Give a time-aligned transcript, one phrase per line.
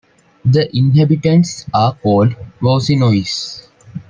[0.43, 3.67] The inhabitants are called "Vouzinois".